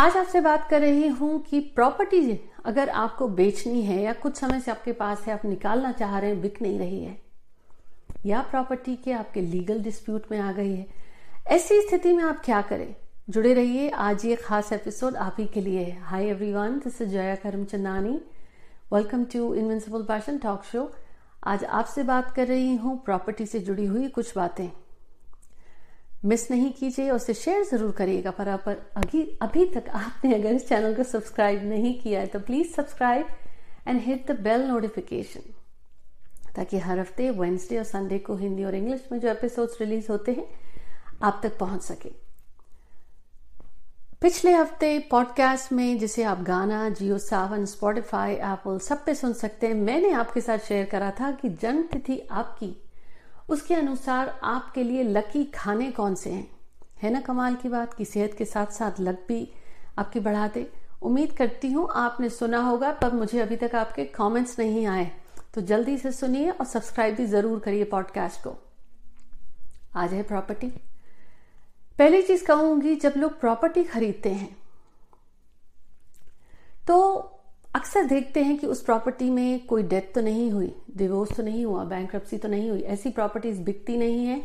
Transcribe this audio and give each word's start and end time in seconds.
आज 0.00 0.16
आपसे 0.16 0.40
बात 0.40 0.66
कर 0.68 0.80
रही 0.80 1.08
हूँ 1.08 1.38
कि 1.42 1.58
प्रॉपर्टी 1.74 2.32
अगर 2.64 2.88
आपको 2.88 3.26
बेचनी 3.28 3.82
है 3.82 4.00
या 4.02 4.12
कुछ 4.12 4.36
समय 4.36 4.60
से 4.60 4.70
आपके 4.70 4.92
पास 4.92 5.24
है, 5.26 5.32
आप 5.34 5.44
निकालना 5.44 5.90
चाह 5.92 6.18
रहे 6.18 6.30
हैं, 6.30 6.40
बिक 6.42 6.60
नहीं 6.62 6.78
रही 6.78 7.02
है, 7.04 7.16
या 8.26 8.40
प्रॉपर्टी 8.40 8.94
के 8.96 9.12
आपके 9.12 9.40
लीगल 9.40 9.82
डिस्प्यूट 9.82 10.30
में 10.32 10.38
आ 10.38 10.52
गई 10.52 10.72
है, 10.72 10.86
ऐसी 11.48 11.80
स्थिति 11.82 12.12
में 12.12 12.24
आप 12.24 12.40
क्या 12.44 12.62
करें? 12.62 12.94
जुड़े 13.30 13.54
रहिए। 13.54 13.88
आज 13.88 14.24
ये 14.24 14.36
खास 14.36 14.72
एपिसोड 14.72 15.16
आप 15.16 15.36
ही 15.38 15.46
के 15.46 15.60
लिए 15.60 15.84
है। 15.84 16.00
Hi 16.02 16.28
everyone 16.28 16.78
this 16.78 17.00
is 17.02 17.08
Jaya 17.08 17.34
Karamchandani 17.34 18.20
welcome 18.92 19.24
to 19.24 19.54
invincible 19.54 20.02
passion 20.02 20.38
talk 20.38 20.64
show 20.64 20.90
आज 21.44 21.64
आपसे 21.64 22.02
बात 22.04 22.34
कर 22.36 22.46
रही 22.46 22.74
हूँ 22.76 23.00
प्रॉपर्टी 23.04 23.46
से 23.46 23.60
जुड़ी 23.60 23.86
हुई 23.86 24.08
कुछ 24.08 24.36
बातें। 24.36 24.70
मिस 26.22 26.50
नहीं 26.50 26.70
कीजिए 26.72 27.08
और 27.10 27.16
उसे 27.16 27.34
शेयर 27.34 27.64
ज़रूर 27.64 27.92
करिएगा, 27.92 28.30
पर 28.30 28.48
आप 28.48 28.68
अभी 28.68 29.22
अभी 29.42 29.64
तक 29.66 29.88
आपने 29.88 30.34
अगर 30.34 30.52
इस 30.54 30.68
चैनल 30.68 30.94
को 30.94 31.02
सब्सक्राइब 31.02 31.64
नहीं 31.64 31.98
किया 32.00 32.20
है 32.20 32.26
तो 32.26 32.40
please 32.40 32.72
subscribe 32.74 33.26
and 33.88 34.00
hit 34.00 34.30
the 34.30 34.40
bell 34.40 34.66
notification 34.68 35.52
ताकि 36.56 36.78
हर 36.78 36.98
हफ़्ते 36.98 37.30
वेंसडे 37.30 37.78
और 37.78 37.84
संडे 37.84 38.18
को 38.18 38.36
हिंदी 38.36 38.64
और 38.64 38.74
इंग्लिश 38.74 39.08
में 39.12 39.18
जो 39.20 39.28
एपिसोड्स 39.28 39.80
रिलीज़ 39.80 40.10
होते 40.10 40.32
हैं, 40.32 40.46
आप 41.22 41.40
तक 41.42 41.58
पहुँच 41.58 41.82
सके। 41.82 42.12
पिछले 44.22 44.52
हफ़्ते 44.52 44.98
पॉडकास्ट 45.10 45.72
में 45.72 45.98
जिसे 45.98 46.22
आप 46.22 46.42
गाना 46.42 46.88
जियो 46.90 47.18
सावन 47.18 47.64
स्पॉटिफाई 47.66 48.34
एप्पल 48.34 48.78
सब 48.78 49.04
पे 49.04 49.14
सुन 49.14 49.32
सकते 49.32 49.66
हैं, 49.66 49.74
मैंने 49.74 50.10
आपके 50.12 50.40
साथ 50.40 50.58
शेयर 50.58 50.84
करा 50.86 51.10
था 51.20 51.30
कि 51.32 51.48
जन्म 51.62 51.82
तिथि 51.82 52.18
आपकी 52.30 52.74
उसके 53.50 53.74
अनुसार 53.74 54.28
आपके 54.42 54.82
लिए 54.82 55.02
लकी 55.02 55.44
खाने 55.44 55.90
कौन 55.90 56.14
से 56.14 56.30
हैं? 56.30 56.50
है 57.02 57.10
ना 57.10 57.20
कमाल 57.20 57.54
की 57.54 57.68
बात? 57.68 57.94
कि 57.94 58.04
सेहत 58.04 58.34
के 58.38 58.44
साथ 58.44 58.66
साथ 58.66 59.00
लक 59.00 59.24
भी 59.28 59.48
आपकी 59.98 60.20
बढ़ा 60.20 60.46
दे। 60.48 60.70
उम्मीद 61.02 61.32
करती 61.32 61.70
हूँ 61.72 61.88
आपने 61.90 62.28
सुना 62.28 62.58
होगा, 62.58 62.92
पर 62.92 63.12
मुझे 63.12 63.40
अभी 63.40 63.56
तक 63.56 63.74
आपके 63.74 64.04
कमेंट्स 64.04 64.58
नहीं 64.58 64.86
आए। 64.86 65.10
तो 65.54 65.60
जल्दी 65.60 65.96
से 65.98 66.12
सुनिए 66.12 66.50
और 66.50 66.66
सब्सक्राइब 66.66 67.14
भी 67.14 67.26
ज़रूर 67.26 67.58
करिए 67.58 67.84
पॉडकास्ट 67.84 68.42
को। 68.44 68.56
आज 69.96 70.12
है 70.14 70.22
प्रॉपर्टी 70.22 70.68
पहली 71.98 72.22
चीज़ 72.22 72.44
कहूँगी, 72.44 72.94
जब 72.96 73.12
लोग 73.16 73.38
प्रॉपर्टी 73.40 73.84
खरीदते 73.84 74.30
हैं 74.30 74.56
तो 76.86 76.96
अक्सर 77.80 78.04
देखते 78.04 78.42
हैं 78.42 78.58
कि 78.58 78.66
उस 78.66 78.82
प्रॉपर्टी 78.82 79.30
में 79.30 79.66
कोई 79.66 79.82
डेथ 79.82 80.14
तो 80.14 80.20
नहीं 80.20 80.50
हुई 80.50 80.74
डिवोर्स 80.96 81.36
तो 81.36 81.42
नहीं 81.42 81.64
हुआ 81.64 81.84
बैंक 81.84 82.16
तो 82.16 82.48
नहीं 82.48 82.70
हुई 82.70 82.80
ऐसी 82.80 83.10
प्रॉपर्टीज़ 83.10 83.60
बिकती 83.60 83.96
नहीं 83.96 84.26
है 84.26 84.42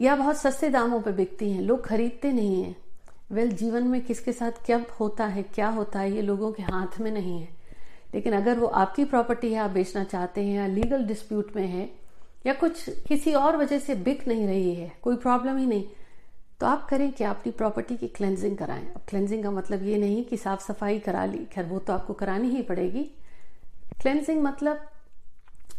या 0.00 0.16
बहुत 0.16 0.36
सस्ते 0.36 0.68
दामों 0.68 1.00
पर 1.00 1.12
बिकती 1.12 1.50
हैं 1.50 1.62
लोग 1.62 1.86
खरीदते 1.86 2.32
नहीं 2.32 2.62
हैं। 2.62 2.76
वेल 3.32 3.46
well, 3.46 3.60
जीवन 3.60 3.84
में 3.84 4.00
किसके 4.00 4.32
साथ 4.32 4.50
क्या 4.66 4.84
होता 5.00 5.26
है 5.26 5.42
क्या 5.42 5.68
होता 5.68 6.00
है 6.00 6.14
ये 6.14 6.22
लोगों 6.22 6.52
के 6.52 6.62
हाथ 6.62 7.00
में 7.00 7.10
नहीं 7.10 7.40
है। 7.40 7.48
लेकिन 8.14 8.32
अगर 8.32 8.58
वो 8.58 8.66
आपकी 8.66 9.04
प्रॉपर्टी 9.04 9.52
है 9.52 9.58
आप 9.58 9.70
बेचना 9.70 10.04
चाहते 10.04 10.40
हैं 10.40 10.56
या 10.56 10.66
लीगल 10.66 11.04
डिस्प्यूट 11.04 11.56
में 11.56 11.66
है 11.66 11.90
या 12.46 12.52
कुछ 12.52 12.90
किसी 13.08 13.32
और 13.32 13.56
वजह 13.56 13.78
से 13.78 13.94
बिक 13.94 14.28
नहीं 14.28 14.46
रही 14.46 14.74
है 14.74 14.92
कोई 15.02 15.16
प्रॉब्लम 15.16 15.56
ही 15.56 15.66
नहीं। 15.66 15.84
तो 16.60 16.66
आप 16.66 16.86
करें 16.88 17.10
कि 17.12 17.24
अपनी 17.24 17.52
प्रॉपर्टी 17.52 17.96
की 17.96 18.08
क्लेंजिंग 18.08 18.56
कराएँ। 18.58 18.86
अब 18.86 19.02
क्लेंजिंग 19.08 19.42
का 19.44 19.50
मतलब 19.50 19.82
ये 19.82 19.96
नहीं 19.98 20.24
कि 20.24 20.36
साफ़ 20.36 20.60
सफ़ाई 20.62 20.98
करा 20.98 21.24
ली, 21.26 21.44
खैर 21.44 21.64
वो 21.64 21.78
तो 21.78 21.92
आपको 21.92 22.12
करानी 22.14 22.48
ही 22.48 22.62
पड़ेगी। 22.62 23.02
क्लेंजिंग 24.02 24.42
मतलब 24.42 24.86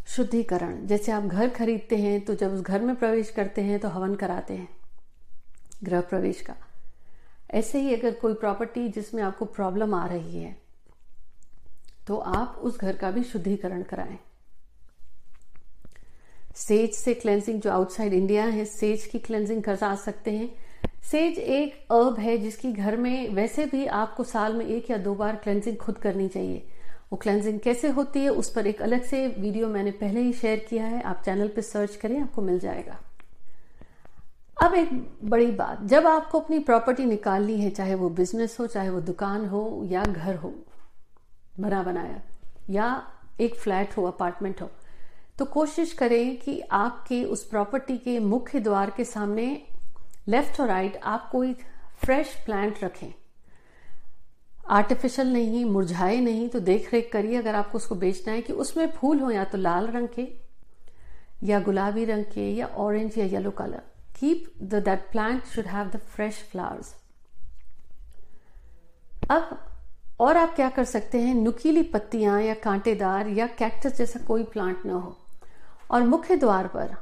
शुद्धिकरण। 0.07 0.85
जैसे 0.87 1.11
आप 1.11 1.23
घर 1.23 1.49
खरीदते 1.49 1.95
हैं 1.97 2.19
तो 2.25 2.35
जब 2.35 2.53
उस 2.53 2.61
घर 2.61 2.81
में 2.81 2.95
प्रवेश 2.95 3.29
करते 3.29 3.61
हैं 3.61 3.79
तो 3.79 3.87
हवन 3.89 4.15
कराते 4.15 4.53
हैं, 4.53 4.67
गृह 5.83 6.01
प्रवेश 6.01 6.41
का। 6.41 6.55
ऐसे 7.51 7.79
ही 7.79 7.93
अगर 7.93 8.13
कोई 8.13 8.33
प्रॉपर्टी 8.35 8.87
जिसमें 8.89 9.21
आपको 9.23 9.45
प्रॉब्लम 9.47 9.93
आ 9.93 10.05
रही 10.07 10.41
है 10.41 10.55
तो 12.07 12.17
आप 12.17 12.59
उस 12.63 12.79
घर 12.79 12.95
का 12.95 13.11
भी 13.11 13.23
शुद्धिकरण 13.23 13.83
कराएँ। 13.83 14.17
सेज 16.57 16.93
से 16.93 17.13
क्लेंजिंग 17.13 17.61
जो 17.61 17.71
आउटसाइड 17.71 18.13
इंडिया 18.13 18.43
है 18.45 18.65
सेज 18.67 19.05
की 19.05 19.19
क्लेंजिंग 19.19 19.63
करा 19.63 19.95
सकते 19.95 20.31
हैं। 20.31 20.49
सेज 21.11 21.37
एक 21.37 21.73
अर्ब 21.91 22.19
है 22.19 22.37
जिसकी 22.37 22.71
घर 22.71 22.95
में 22.97 23.29
वैसे 23.29 23.65
भी 23.65 23.85
आपको 23.85 24.23
साल 24.23 24.53
में 24.53 24.65
एक 24.65 24.89
या 24.91 24.97
दो 24.97 25.13
बार 25.15 25.35
क्लेंजिंग 25.35 25.77
खुद 25.77 25.97
करनी 25.97 26.27
चाहिए। 26.27 26.63
वो 27.11 27.17
क्लेंजिंग 27.17 27.59
कैसे 27.59 27.87
होती 27.87 28.19
है, 28.19 28.29
उस 28.29 28.49
पर 28.49 28.67
एक 28.67 28.81
अलग 28.81 29.03
से 29.03 29.27
वीडियो 29.27 29.67
मैंने 29.67 29.91
पहले 29.91 30.21
ही 30.21 30.33
शेयर 30.33 30.65
किया 30.69 30.85
है। 30.85 31.01
आप 31.01 31.21
चैनल 31.25 31.47
पर 31.47 31.61
सर्च 31.61 31.95
करें, 31.95 32.19
आपको 32.21 32.41
मिल 32.41 32.59
जाएगा। 32.59 32.97
अब 34.57 34.73
एक 34.73 34.89
बड़ी 35.23 35.51
बात, 35.51 35.83
जब 35.83 36.07
आपको 36.07 36.39
अपनी 36.39 36.59
प्रॉपर्टी 36.59 37.05
निकालनी 37.05 37.59
है, 37.61 37.69
चाहे 37.69 37.95
वो 37.95 38.09
बिज़नेस 38.09 38.57
हो, 38.59 38.67
चाहे 38.67 38.89
वो 38.89 39.01
दुकान 39.01 39.45
हो, 39.45 39.81
या 39.85 40.03
घर 40.03 40.35
हो, 40.35 40.53
बना 41.59 41.83
बनाया, 41.83 42.21
या 42.69 43.03
एक 43.41 43.55
फ्लैट 43.55 43.97
हो 43.97 44.05
अपार्टमेंट 44.05 44.61
हो 44.61 44.69
तो 45.39 45.45
कोशिश 45.45 45.93
करें 45.93 46.37
कि 46.37 46.59
आपके 46.71 47.23
उस 47.23 47.43
प्रॉपर्टी 47.43 47.97
के 47.97 48.19
मुख्य 48.19 48.59
द्वार 48.59 48.89
के 48.97 49.03
सामने 49.03 49.45
लेफ़्ट 50.27 50.59
और 50.61 50.67
राइट 50.67 50.99
आप 51.03 51.29
कोई 51.31 51.53
फ्रेश 51.97 52.33
प्लांट 52.45 52.83
रखें। 52.83 53.13
आर्टिफिशियल 54.69 55.33
नहीं, 55.33 55.65
मुरझाए 55.65 56.19
नहीं 56.19 56.47
तो 56.49 56.59
देख 56.59 56.93
रेख 56.93 57.09
करिए। 57.13 57.37
अगर 57.37 57.55
आपको 57.55 57.77
उसको 57.77 57.95
बेचना 57.95 58.33
है 58.33 58.41
कि 58.41 58.53
उसमें 58.53 58.87
फूल 58.91 59.19
हो 59.19 59.29
या 59.31 59.43
तो 59.43 59.57
लाल 59.57 59.87
रंग 59.87 60.07
के, 60.09 60.27
या 61.43 61.59
गुलाबी 61.59 62.05
रंग 62.05 62.23
के, 62.25 62.49
या 62.51 62.67
ऑरेंज 62.67 63.17
या 63.17 63.25
yellow 63.25 63.51
colour 63.51 63.81
keep 64.19 64.51
the 64.63 64.83
that 64.83 65.09
plant 65.11 65.45
should 65.45 65.65
have 65.65 65.87
the 65.87 65.97
fresh 66.07 66.43
flowers 66.51 66.93
अब 69.31 69.57
और 70.19 70.37
आप 70.37 70.55
क्या 70.55 70.69
कर 70.69 70.83
सकते 70.83 71.21
हैं? 71.21 71.33
नुकीली 71.35 71.81
पत्तियाँ 71.83 72.41
या 72.41 72.53
कांटेदार 72.53 73.27
या 73.27 73.47
कैक्टस 73.57 73.97
जैसा 73.97 74.19
कोई 74.19 74.43
प्लांट 74.43 74.85
ना 74.85 74.93
हो। 74.93 75.17
और 75.91 76.03
मुख्य 76.03 76.35
द्वार 76.35 76.67
पर 76.67 76.95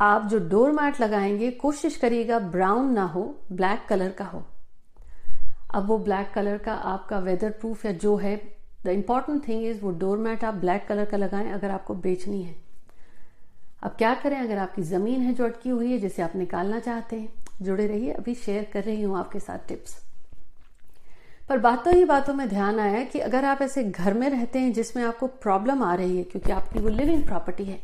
आप 0.00 0.26
जो 0.26 0.38
डोर 0.38 0.70
मैट 0.72 1.00
लगाएँगे, 1.00 1.50
कोशिश 1.50 1.96
करिएगा 1.96 2.38
ब्राउन 2.38 2.92
ना 2.92 3.04
हो, 3.04 3.22
ब्लैक 3.52 3.86
कलर 3.88 4.10
का 4.10 4.24
हो। 4.24 4.44
अब 5.74 5.86
वो 5.86 5.98
ब्लैक 5.98 6.30
कलर 6.34 6.58
का 6.58 6.74
आपका 6.74 7.18
वेदर 7.18 7.50
प्रूफ 7.50 7.84
या 7.86 7.92
जो 7.92 8.16
है 8.16 8.36
द 8.84 8.88
इंपॉर्टेंट 8.88 9.46
थिंग 9.48 9.64
इज़ 9.66 9.80
वो 9.80 9.90
डोर 9.90 10.18
मैट 10.18 10.44
आप 10.44 10.54
ब्लैक 10.54 10.86
कलर 10.88 11.04
का 11.04 11.16
लगाएँ 11.16 11.50
अगर 11.52 11.70
आपको 11.70 11.94
बेचनी 11.94 12.42
है। 12.42 12.54
अब 13.82 13.94
क्या 13.98 14.14
करें 14.14 14.36
अगर 14.38 14.58
आपकी 14.58 14.82
ज़मीन 14.82 15.20
है 15.20 15.34
जो 15.34 15.44
अटकी 15.44 15.70
हुई 15.70 15.90
है, 15.92 15.98
जिसे 15.98 16.22
आप 16.22 16.36
निकालना 16.36 16.78
चाहते 16.80 17.16
हैं? 17.16 17.28
जुड़े 17.62 17.86
रहिए, 17.86 18.12
अभी 18.12 18.34
शेयर 18.34 18.70
कर 18.72 18.84
रही 18.84 19.02
हूँ 19.02 19.18
आपके 19.18 19.40
साथ 19.40 19.68
टिप्स 19.68 20.00
पर 21.48 21.58
बातों 21.58 21.94
ही 21.94 22.04
बातों 22.04 22.34
में 22.34 22.48
ध्यान 22.48 22.78
आया 22.80 23.04
कि 23.04 23.18
अगर 23.18 23.44
आप 23.44 23.62
ऐसे 23.62 23.84
घर 23.84 24.14
में 24.14 24.28
रहते 24.30 24.58
हैं 24.58 24.72
जिसमें 24.72 25.04
आपको 25.04 25.26
प्रॉब्लम 25.26 25.82
आ 25.82 25.94
रही 25.94 26.16
है, 26.16 26.24
क्योंकि 26.24 26.52
आपकी 26.52 26.78
वो 26.78 26.88
लिविंग 26.88 27.24
प्रॉपर्टी 27.24 27.64
है 27.64 27.80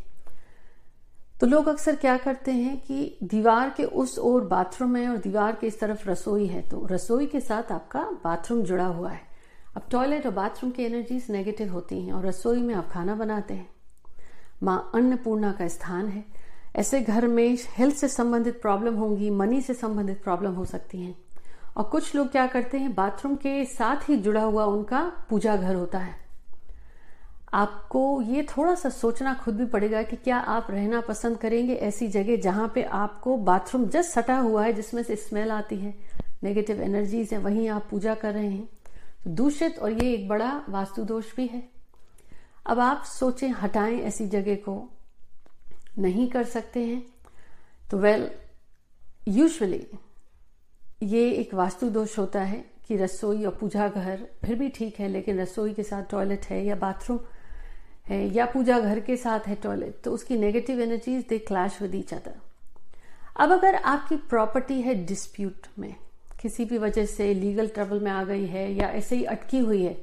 तो 1.41 1.47
लोग 1.47 1.69
अक्सर 1.69 1.97
क्या 1.97 2.17
करते 2.17 2.53
हैं 2.53 2.77
कि 2.81 3.19
दीवार 3.23 3.71
के 3.77 3.85
उस 3.85 4.19
ओर 4.19 4.45
बाथरूम 4.45 4.97
है 4.97 5.09
और 5.09 5.17
दीवार 5.17 5.57
के 5.61 5.67
इस 5.67 5.81
तरफ़ 5.81 6.09
रसोई 6.11 6.47
है 6.47 6.63
तो 6.63 6.87
रसोई 6.91 7.27
के 7.27 7.41
साथ 7.41 7.73
आपका 7.73 8.03
बाथरूम 8.25 8.63
जुड़ा 8.63 8.87
हुआ 8.87 9.11
है। 9.11 9.21
अब 9.77 9.83
टॉयलेट 9.91 10.27
और 10.27 10.33
बाथरूम 10.33 10.73
की 10.73 10.85
एनर्जीज 10.85 11.27
नेगेटिव 11.31 11.73
होती 11.73 12.01
हैं 12.01 12.13
और 12.13 12.27
रसोई 12.27 12.63
में 12.63 12.75
आप 12.75 12.89
खाना 12.91 13.15
बनाते 13.15 13.55
हैं। 13.55 13.69
माँ 14.63 14.91
अन्नपूर्णा 14.95 15.53
का 15.53 15.69
स्थान 15.69 16.09
है। 16.09 16.25
ऐसे 16.77 17.01
घर 17.01 17.27
में 17.27 17.59
हेल्थ 17.69 17.97
से 17.97 18.09
संबंधित 18.09 18.61
प्रॉब्लम 18.63 18.95
होंगी 18.95 19.31
मनी 19.31 19.61
से 19.61 19.75
संबंधित 19.75 20.23
प्रॉब्लम 20.23 20.53
हो 20.53 20.65
सकती 20.65 21.03
हैं। 21.03 21.17
और 21.77 21.85
कुछ 21.85 22.15
लोग 22.17 22.31
क्या 22.31 22.47
करते 22.47 22.79
हैं 22.79 22.95
बाथरूम 22.95 23.35
के 23.37 23.65
साथ 23.65 24.09
ही 24.09 24.17
जुड़ा 24.17 24.43
हुआ 24.43 24.65
उनका 24.65 25.01
पूजा 25.31 25.57
घर 25.57 25.75
होता 25.75 25.99
है। 25.99 26.24
आपको 27.55 28.23
ये 28.23 28.43
थोड़ा 28.43 28.75
सा 28.75 28.89
सोचना 28.89 29.35
खुद 29.35 29.57
भी 29.57 29.65
पड़ेगा 29.67 30.03
कि 30.03 30.17
क्या 30.17 30.37
आप 30.37 30.67
रहना 30.71 31.01
पसंद 31.01 31.39
करेंगे 31.39 31.75
ऐसी 31.75 32.09
जगह 32.09 32.37
जहाँ 32.37 32.73
पे 32.75 32.83
आपको 32.83 33.37
बाथरूम 33.37 33.89
जस्ट 33.89 34.11
सटा 34.11 34.39
हुआ 34.39 34.65
है, 34.65 34.73
जिसमें 34.73 35.03
से 35.03 35.17
स्मेल 35.17 35.51
आती 35.51 35.77
है 35.77 35.95
नेगेटिव 36.43 36.83
एनर्जीज 36.83 37.33
है, 37.33 37.39
वहीं 37.39 37.69
आप 37.69 37.87
पूजा 37.91 38.15
कर 38.15 38.35
रहे 38.35 38.49
हैं। 38.49 38.69
तो 39.25 39.31
दूषित 39.31 39.79
और 39.79 39.93
ये 39.93 40.13
एक 40.15 40.29
बड़ा 40.29 40.63
वास्तु 40.69 41.05
दोष 41.05 41.37
भी 41.37 41.47
है। 41.47 41.63
अब 42.67 42.81
आप 42.81 43.05
सोचें, 43.05 43.51
हटाएँ 43.51 44.01
ऐसी 44.01 44.27
जगह 44.27 44.55
को। 44.55 44.91
नहीं 45.99 46.29
कर 46.29 46.45
सकते 46.45 46.81
हैं। 46.81 47.03
तो 47.91 47.99
वेल 47.99 48.31
यूजुअली 49.29 49.87
ये 51.03 51.31
एक 51.31 51.55
वास्तु 51.55 51.89
दोष 51.91 52.19
होता 52.19 52.41
है 52.41 52.65
कि 52.89 52.97
रसोई 52.97 53.45
और 53.45 53.57
पूजा 53.61 53.89
घर 53.89 54.27
फिर 54.45 54.55
भी 54.55 54.69
ठीक 54.69 55.01
है, 55.01 55.09
लेकिन 55.09 55.41
रसोई 55.41 55.73
के 55.73 55.83
साथ 55.83 56.03
टॉयलेट 56.11 56.45
है 56.45 56.65
या 56.65 56.75
बाथरूम 56.75 57.19
है, 58.07 58.35
या 58.35 58.47
पूजा 58.47 58.79
घर 58.81 59.01
के 59.01 59.17
साथ 59.17 59.47
है 59.49 59.55
टॉयलेट 59.63 60.01
तो 60.05 60.13
उसकी 60.13 60.37
negative 60.39 60.81
energies 60.83 61.25
they 61.29 61.39
clash 61.41 61.81
with 61.83 61.95
each 61.95 62.15
other 62.15 62.35
अब 63.37 63.53
अगर 63.53 63.75
आपकी 63.75 64.17
प्रॉपर्टी 64.29 64.81
है 64.81 64.95
डिस्प्यूट 65.07 65.67
में, 65.79 65.95
किसी 66.43 66.65
भी 66.65 66.79
वजह 66.79 67.07
से 67.07 67.33
लीगल 67.35 67.69
ट्रबल 67.69 68.01
में 68.01 68.11
आ 68.11 68.23
गई 68.25 68.47
है, 68.47 68.73
या 68.75 68.89
ऐसे 68.91 69.17
ही 69.17 69.25
अटकी 69.27 69.59
हुई 69.61 69.83
है 69.83 69.97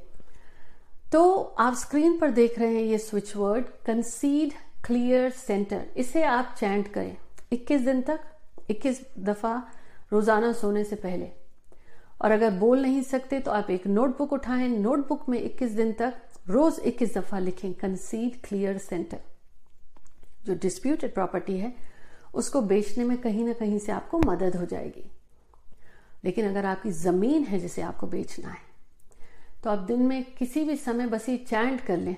तो 1.12 1.32
आप 1.60 1.74
स्क्रीन 1.76 2.18
पर 2.20 2.32
देख 2.32 2.60
रहे 2.60 2.74
हैं 2.74 2.84
ये 2.84 2.98
switch 3.00 3.36
word 3.36 3.66
concede 3.86 4.54
clear 4.86 5.30
centre 5.32 5.84
इसे 5.98 6.24
आप 6.26 6.56
चैंट 6.60 6.88
करें। 6.94 7.16
21 7.54 7.86
दिन 7.86 8.02
तक 8.02 8.20
21 8.72 9.02
दफ़ा 9.20 9.56
रोज़ाना 10.14 10.52
सोने 10.54 10.84
से 10.84 10.96
पहले। 10.98 11.30
और 12.22 12.32
अगर 12.32 12.52
बोल 12.60 12.82
नहीं 12.82 13.02
सकते 13.04 13.40
तो 13.40 13.52
आप 13.52 13.70
एक 13.72 13.88
नोटबुक 13.90 14.34
उठाएँ। 14.34 14.68
नोटबुक 14.70 15.28
में 15.30 15.40
21 15.40 15.76
दिन 15.76 15.92
तक 15.94 16.14
रोज 16.48 16.80
21 16.86 17.14
दफ़ा 17.16 17.40
लिखें 17.40 17.74
कंसीड 17.74 18.42
क्लियर 18.44 18.78
सेंटर 18.78 19.20
जो 20.46 20.54
डिस्प्यूटेड 20.54 21.14
प्रॉपर्टी 21.14 21.58
है, 21.58 21.74
उसको 22.34 22.62
बेचने 22.62 23.04
में 23.04 23.18
कहीं 23.18 23.44
ना 23.46 23.54
कहीं 23.54 23.80
से 23.80 23.92
आपको 23.92 24.20
मदद 24.20 24.56
हो 24.56 24.66
जाएगी। 24.66 25.10
लेकिन 26.24 26.48
अगर 26.50 26.66
आपकी 26.66 26.92
ज़मीन 26.92 27.44
है 27.44 27.60
जिसे 27.60 27.82
आपको 27.82 28.08
बेचना 28.08 28.50
है 28.50 28.70
तो 29.64 29.70
आप 29.70 29.80
दिन 29.80 30.02
में 30.02 30.24
किसी 30.34 30.64
भी 30.64 30.76
समय 30.76 31.08
बस 31.08 31.30
ये 31.30 31.38
चैंट 31.38 31.82
कर 31.82 31.98
लें। 31.98 32.16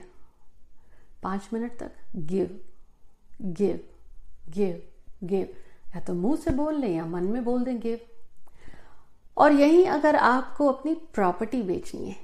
पाँच 1.23 1.49
मिनट 1.53 1.77
तक 1.79 1.91
गिव 2.15 2.59
गिव 3.41 3.79
गिव 4.49 4.81
गिव 5.23 5.53
या 5.95 5.99
तो 5.99 6.13
मुँह 6.13 6.35
से 6.35 6.51
बोल 6.51 6.75
लें 6.75 6.95
या 6.95 7.05
मन 7.05 7.23
में 7.23 7.43
बोल 7.43 7.63
दें 7.63 7.79
गिव 7.79 7.99
और 9.37 9.51
यही 9.51 9.83
अगर 9.85 10.15
आपको 10.15 10.67
अपनी 10.67 10.93
प्रॉपर्टी 11.13 11.61
बेचनी 11.61 12.09
है 12.09 12.15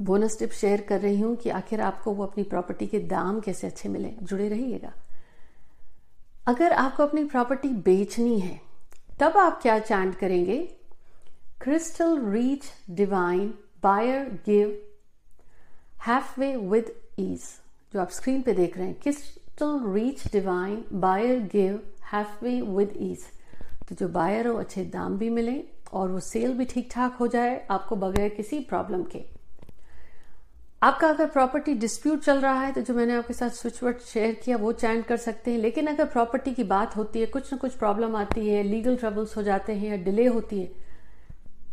बोनस 0.00 0.38
टिप 0.38 0.50
शेयर 0.50 0.80
कर 0.80 1.00
रही 1.00 1.20
हूँ 1.20 1.34
कि 1.36 1.50
आखिर 1.50 1.80
आपको 1.80 2.12
वो 2.12 2.24
अपनी 2.24 2.42
प्रॉपर्टी 2.44 2.86
के 2.86 2.98
दाम 3.08 3.40
कैसे 3.40 3.66
अच्छे 3.66 3.88
मिले। 3.88 4.12
जुड़े 4.22 4.48
रहिएगा। 4.48 4.92
अगर 6.48 6.72
आपको 6.72 7.02
अपनी 7.02 7.24
प्रॉपर्टी 7.24 7.68
बेचनी 7.68 8.38
है, 8.40 8.60
तब 9.20 9.36
आप 9.38 9.60
क्या 9.62 9.78
चैंट 9.78 10.14
करेंगे? 10.14 10.58
Crystal 11.62 12.20
reach 12.26 12.64
divine 12.90 13.52
buyer 13.82 14.28
give 14.46 14.78
halfway 16.38 16.54
with 16.56 16.92
ease 17.18 17.42
जो 17.94 18.00
आप 18.00 18.10
स्क्रीन 18.10 18.40
पे 18.42 18.52
देख 18.52 18.76
रहे 18.78 18.86
हैं 18.86 18.94
crystal 19.02 19.80
reach 19.94 20.26
divine 20.32 20.84
buyer 20.92 21.40
give 21.52 21.80
halfway 22.42 22.60
with 22.60 22.94
ease 23.00 23.24
तो 23.88 23.94
जो 23.94 24.08
बायर 24.08 24.46
हो, 24.46 24.54
अच्छे 24.54 24.84
दाम 24.84 25.18
भी 25.18 25.28
मिले 25.30 25.62
और 25.92 26.10
वो 26.10 26.20
सेल 26.20 26.54
भी 26.54 26.64
ठीक 26.64 26.88
ठाक 26.92 27.16
हो 27.16 27.26
जाए 27.26 27.66
आपको 27.70 27.96
बगैर 27.96 28.28
किसी 28.28 28.60
प्रॉब्लम 28.60 29.02
के। 29.04 29.24
आपका 30.82 31.08
अगर 31.08 31.26
प्रॉपर्टी 31.26 31.74
डिस्प्यूट 31.74 32.20
चल 32.20 32.40
रहा 32.40 32.60
है 32.60 32.72
तो 32.72 32.80
जो 32.80 32.94
मैंने 32.94 33.14
आपके 33.14 33.34
साथ 33.34 33.50
स्विच 33.50 33.82
वर्ड 33.82 33.98
शेयर 33.98 34.34
किया, 34.34 34.56
वो 34.56 34.72
चैंट 34.72 35.06
कर 35.06 35.16
सकते 35.16 35.50
हैं। 35.50 35.58
लेकिन 35.58 35.86
अगर 35.86 36.04
प्रॉपर्टी 36.04 36.52
की 36.54 36.64
बात 36.64 36.96
होती 36.96 37.20
है, 37.20 37.26
कुछ 37.26 37.52
ना 37.52 37.58
कुछ 37.58 37.72
प्रॉब्लम 37.72 38.16
आती 38.16 38.48
है 38.48 38.62
लीगल 38.62 38.96
ट्रबल्स 38.96 39.36
हो 39.36 39.42
जाते 39.42 39.72
हैं 39.72 39.88
या 39.88 39.96
डिले 39.96 40.26
होती 40.26 40.60
है, 40.60 40.72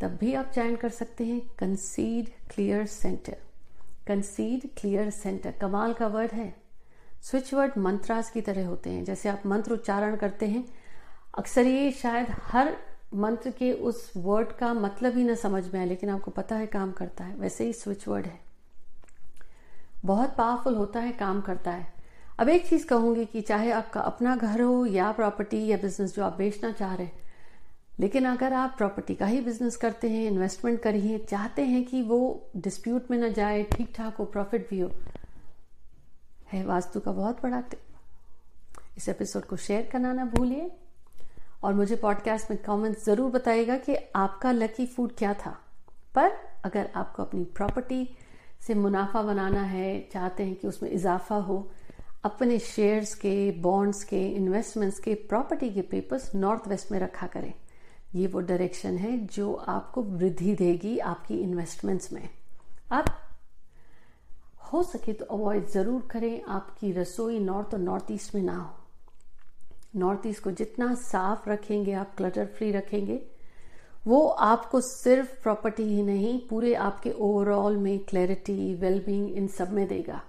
तब 0.01 0.18
भी 0.19 0.33
आप 0.33 0.45
चैंट 0.45 0.80
कर 0.80 0.89
सकते 0.89 1.25
हैं 1.25 1.42
concede 1.59 2.30
clear 2.50 2.86
centre 2.86 3.38
concede 4.07 4.69
clear 4.77 5.09
centre 5.09 5.51
कमाल 5.51 5.94
का 5.94 6.07
वर्ड 6.07 6.31
है। 6.31 6.54
स्विच 7.21 7.54
वर्ड 7.54 7.77
मंत्रास 7.77 8.30
की 8.31 8.42
तरह 8.42 8.68
होते 8.68 8.89
हैं। 8.89 9.04
जैसे 9.04 9.30
आप 9.30 9.45
मंत्र 9.45 9.74
उच्चारण 9.74 10.15
करते 10.15 10.45
हैं, 10.45 10.63
अक्सर 11.38 11.65
ये 11.65 11.92
शायद 11.92 12.27
हर 12.44 12.75
मंत्र 13.15 13.51
के 13.51 13.71
उस 13.74 14.12
वर्ड 14.18 14.51
का 14.51 14.74
मतलब 14.74 15.18
ही 15.18 15.24
ना 15.24 15.36
समझ 15.36 15.74
में 15.74 15.80
आए, 15.80 15.86
लेकिन 15.86 16.09
आपको 16.09 16.31
पता 16.31 16.56
है 16.56 16.68
काम 16.68 16.92
करता 16.92 17.24
है। 17.24 17.36
वैसे 17.36 17.65
ही 17.65 17.74
स्विच 17.74 18.07
वर्ड 18.07 18.25
है। 18.25 18.46
बहुत 20.05 20.35
पावरफुल 20.35 20.75
होता 20.75 20.99
है, 20.99 21.11
काम 21.11 21.41
करता 21.41 21.71
है। 21.71 21.94
अब 22.39 22.49
एक 22.49 22.67
चीज़ 22.67 22.85
कहूँगी 22.88 23.25
कि 23.25 23.41
चाहे 23.41 23.71
आपका 23.71 24.01
अपना 24.01 24.35
घर 24.35 24.61
हो 24.61 24.85
या 24.85 25.11
प्रॉपर्टी 25.11 25.65
या 25.67 25.77
बिज़नेस 25.77 26.15
जो 26.15 26.23
आप 26.23 26.38
बेचना 26.38 26.71
चाह 26.71 26.94
रहे 26.95 27.05
हैं, 27.05 27.25
लेकिन 27.99 28.25
अगर 28.25 28.53
आप 28.53 28.73
प्रॉपर्टी 28.77 29.15
का 29.15 29.25
ही 29.25 29.39
बिज़नेस 29.41 29.75
करते 29.75 30.09
हैं 30.09 30.25
इन्वेस्टमेंट 30.27 30.81
करिए 30.81 31.17
चाहते 31.19 31.61
हैं 31.61 31.83
कि 31.85 32.01
वो 32.01 32.19
डिस्प्यूट 32.57 33.11
में 33.11 33.17
ना 33.17 33.29
जाए 33.29 33.63
ठीक 33.71 33.94
ठाक 33.95 34.17
हो 34.17 34.25
प्रॉफिट 34.25 34.69
भी 34.69 34.79
हो, 34.79 34.91
है 36.51 36.63
वास्तु 36.65 36.99
का 36.99 37.11
बहुत 37.11 37.41
बड़ा 37.44 37.61
टिप 37.61 37.81
इस 38.97 39.09
एपिसोड 39.09 39.45
को 39.45 39.57
शेयर 39.57 39.89
करना 39.91 40.13
ना 40.13 40.25
भूलिए 40.25 40.71
और 41.63 41.73
मुझे 41.73 41.95
पॉडकास्ट 41.95 42.51
में 42.51 42.61
कमेंट 42.63 42.97
ज़रूर 42.99 43.31
बताइएगा 43.31 43.77
कि 43.77 43.95
आपका 44.15 44.51
लकी 44.51 44.85
फ़ूड 44.85 45.15
क्या 45.17 45.33
था। 45.35 45.57
पर 46.15 46.31
अगर 46.65 46.89
आपको 46.95 47.23
अपनी 47.23 47.44
प्रॉपर्टी 47.55 48.07
से 48.62 48.74
मुनाफा 48.75 49.21
बनाना 49.24 49.62
है, 49.63 50.00
चाहते 50.13 50.44
हैं 50.44 50.56
कि 50.56 50.68
उसमें 50.68 50.89
इजाफा 50.89 51.36
हो। 51.38 51.68
अपने 52.25 52.57
शेयर्स 52.59 53.13
के 53.15 53.51
बॉन्ड्स 53.62 54.04
के 54.04 54.21
इन्वेस्टमेंट्स 54.27 55.00
के 55.00 55.13
प्रॉपर्टी 55.30 55.69
के 55.69 55.81
पेपर्स 55.83 56.33
नॉर्थ 56.36 56.68
वेस्ट 56.68 56.92
में 56.92 57.00
रखा 57.00 57.27
करें। 57.27 57.54
ये 58.15 58.27
वो 58.27 58.39
डायरेक्शन 58.42 58.98
है 58.98 59.18
जो 59.27 59.54
आपको 59.54 60.01
वृद्धि 60.04 60.56
देगी 60.56 60.98
आपकी 61.06 61.38
इन्वेस्टमेंट्स 61.38 62.12
में। 62.13 62.27
आप 62.92 63.06
हो 64.74 64.81
सके 64.83 65.13
तो 65.13 65.25
अवॉइड 65.27 65.68
ज़रूर 65.69 66.07
करें 66.12 66.42
आपकी 66.50 66.92
रसोई 66.92 67.39
नॉर्थ 67.39 67.74
और 67.74 67.80
नॉर्थ 67.80 68.12
ईस्ट 68.12 68.36
में 68.36 68.42
ना 68.42 68.57
हो। 68.57 68.75
नॉर्थ 69.95 70.27
ईस्ट 70.27 70.44
को 70.44 70.51
जितना 70.51 70.94
साफ़ 71.04 71.50
रखेंगे 71.50 71.94
आप 71.94 72.15
क्लटर 72.18 72.45
फ्री 72.48 72.71
रखेंगे 72.71 73.21
वो 74.05 74.27
आपको 74.27 74.81
सिर्फ़ 74.81 75.41
प्रॉपर्टी 75.44 75.83
ही 75.83 76.03
नहीं, 76.03 76.39
पूरे 76.39 76.73
आपके 76.73 77.11
ओवरऑल 77.11 77.77
में 77.77 77.99
क्लैरिटी 77.99 78.75
वेलबींग 78.75 79.29
इन 79.29 79.47
सब 79.47 79.73
में 79.73 79.88
देगा। 79.88 80.21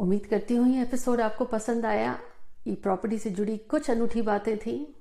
उम्मीद 0.00 0.26
करती 0.26 0.56
हूँ 0.56 0.68
ये 0.68 0.82
एपिसोड 0.82 1.20
आपको 1.20 1.44
पसंद 1.44 1.86
आया। 1.86 2.18
ये 2.66 2.74
प्रॉपर्टी 2.74 3.18
से 3.18 3.30
जुड़ी 3.30 3.56
कुछ 3.56 3.90
अनूठी 3.90 4.22
बातें 4.22 4.58
थी। 4.58 4.94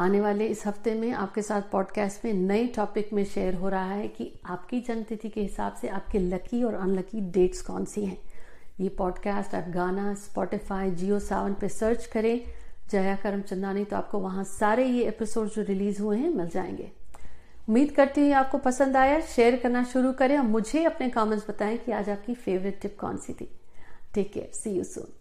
आने 0.00 0.20
वाले 0.20 0.46
इस 0.46 0.66
हफ़्ते 0.66 0.94
में 0.94 1.12
आपके 1.12 1.42
साथ 1.42 1.62
पॉडकास्ट 1.72 2.24
में 2.24 2.32
नए 2.32 2.66
टॉपिक 2.66 3.12
में 3.12 3.24
शेयर 3.24 3.54
हो 3.54 3.68
रहा 3.68 3.92
है 3.92 4.08
कि 4.08 4.40
आपकी 4.46 4.80
जन्मतिथि 4.80 5.28
के 5.28 5.40
हिसाब 5.40 5.74
से 5.74 5.88
आपके 5.88 6.18
लकी 6.18 6.62
और 6.64 6.74
अनलकी 6.74 7.20
डेट्स 7.20 7.62
कौन 7.62 7.84
सी 7.84 8.04
हैं। 8.04 8.18
ये 8.80 8.88
पॉडकास्ट 8.88 9.54
आप 9.54 9.68
गाना 9.68 10.14
स्पॉटिफाई 10.14 10.90
जियो 10.90 11.18
सावन 11.18 11.54
पे 11.54 11.68
सर्च 11.68 12.06
करें। 12.06 12.40
जया 12.90 13.16
करम 13.16 13.40
चंदानी 13.40 13.84
तो 13.84 13.96
आपको 13.96 14.18
वहाँ 14.18 14.44
सारे 14.44 14.86
ये 14.86 15.04
एपिसोड 15.04 15.48
जो 15.48 15.62
रिलीज़ 15.62 16.02
हुए 16.02 16.18
हैं, 16.18 16.30
मिल 16.30 16.48
जाएँगे। 16.48 16.90
उम्मीद 17.68 17.92
करती 17.92 18.20
हूँ 18.20 18.32
आपको 18.32 18.58
पसंद 18.58 18.96
आया। 18.96 19.20
शेयर 19.20 19.56
करना 19.56 19.84
शुरू 19.84 20.12
करें 20.12 20.38
और 20.38 20.44
मुझे 20.44 20.84
अपने 20.84 21.08
कमेंट्स 21.10 21.50
बताएँ 21.50 21.76
कि 21.78 21.92
आज 21.92 22.10
आपकी 22.10 22.34
फेवरेट 22.34 22.80
टिप 22.82 22.96
कौन 23.00 23.16
सी 23.16 23.32
थी। 23.32 23.48
Take 24.14 24.32
care 24.32 24.50
see 24.54 24.70
you 24.70 24.84
soon 24.84 25.12